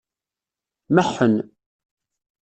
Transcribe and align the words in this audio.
Meḥḥen. 0.93 1.35